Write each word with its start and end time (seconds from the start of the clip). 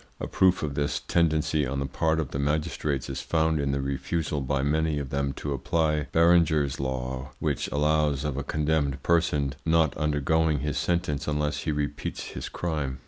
A 0.19 0.25
proof 0.25 0.63
of 0.63 0.73
this 0.73 0.99
tendency 1.01 1.63
on 1.63 1.79
the 1.79 1.85
part 1.85 2.19
of 2.19 2.31
the 2.31 2.39
magistrates 2.39 3.07
is 3.07 3.21
found 3.21 3.59
in 3.59 3.71
the 3.71 3.81
refusal 3.81 4.41
by 4.41 4.63
many 4.63 4.97
of 4.97 5.11
them 5.11 5.31
to 5.33 5.53
apply 5.53 6.07
Berenger's 6.11 6.79
law, 6.79 7.33
which 7.37 7.67
allows 7.67 8.23
of 8.23 8.35
a 8.35 8.41
condemned 8.43 9.03
person 9.03 9.53
not 9.63 9.95
undergoing 9.97 10.61
his 10.61 10.79
sentence 10.79 11.27
unless 11.27 11.65
he 11.65 11.71
repeats 11.71 12.29
his 12.29 12.49
crime. 12.49 12.97